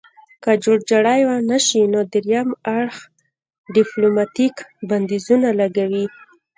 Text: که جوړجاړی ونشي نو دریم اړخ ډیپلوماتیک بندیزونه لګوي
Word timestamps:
که 0.43 0.51
جوړجاړی 0.63 1.21
ونشي 1.25 1.81
نو 1.93 1.99
دریم 2.13 2.49
اړخ 2.77 2.95
ډیپلوماتیک 3.75 4.55
بندیزونه 4.89 5.49
لګوي 5.59 6.05